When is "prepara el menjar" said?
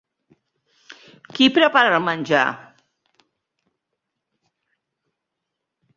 1.57-2.41